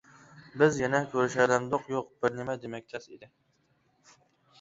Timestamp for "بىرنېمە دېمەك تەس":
2.23-3.07